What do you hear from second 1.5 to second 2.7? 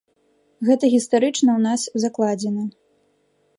ў нас закладзена.